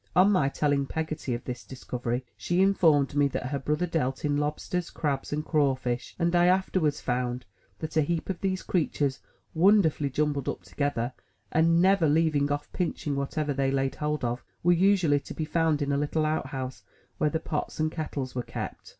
[0.15, 4.35] On my telling Peggotty of this discovery, she informed me that her brother dealt in
[4.35, 7.45] lob sters, crabs, and crawfish; and I afterwards found
[7.77, 9.19] that a heap of these creatures,
[9.53, 11.13] wonderfully jumbled up together,
[11.51, 15.83] and never leaving off pinching whatever they laid hold of, were usually to be found
[15.83, 16.81] in a httle out house
[17.19, 18.89] where the pots and kettles were kept.